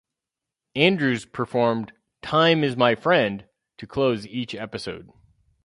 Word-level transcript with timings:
Andrews 0.75 1.25
performed 1.25 1.93
"Time 2.23 2.63
Is 2.63 2.75
My 2.75 2.95
Friend" 2.95 3.45
to 3.77 3.85
close 3.85 4.25
each 4.25 4.55
episode. 4.55 5.11